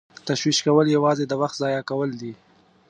تشویش 0.27 0.57
کول 0.67 0.87
یوازې 0.97 1.23
د 1.27 1.33
وخت 1.41 1.55
ضایع 1.61 1.81
کول 1.89 2.09
دي. 2.21 2.33